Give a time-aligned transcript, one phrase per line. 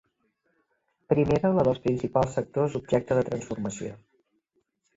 [1.13, 3.95] Primera, la dels principals sectors objecte de transformació.